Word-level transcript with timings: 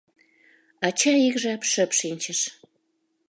Ача 0.87 1.13
ик 1.27 1.35
жап 1.43 1.61
шып 1.71 1.91
шинчыш. 1.99 2.39